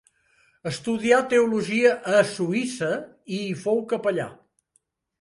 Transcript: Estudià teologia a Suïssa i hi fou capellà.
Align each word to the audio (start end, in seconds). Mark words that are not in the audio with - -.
Estudià 0.71 1.19
teologia 1.33 1.93
a 2.15 2.25
Suïssa 2.33 2.91
i 3.39 3.45
hi 3.45 3.55
fou 3.65 3.87
capellà. 3.97 4.31